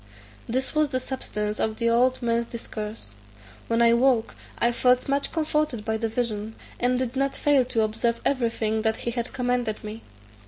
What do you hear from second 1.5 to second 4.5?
of the old man's discourse. When I awoke